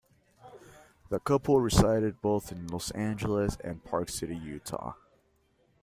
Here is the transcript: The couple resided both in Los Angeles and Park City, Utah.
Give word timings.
The 1.09 1.19
couple 1.19 1.61
resided 1.61 2.23
both 2.23 2.51
in 2.51 2.65
Los 2.65 2.89
Angeles 2.89 3.55
and 3.63 3.83
Park 3.85 4.09
City, 4.09 4.35
Utah. 4.35 4.95